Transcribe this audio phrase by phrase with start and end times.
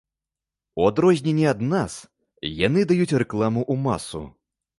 [0.81, 1.99] У адрозненне ад нас,
[2.67, 4.25] яны даюць рэкламу ў масу.